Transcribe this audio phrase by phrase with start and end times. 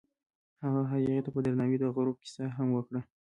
[0.63, 3.01] هغه هغې ته په درناوي د غروب کیسه هم وکړه.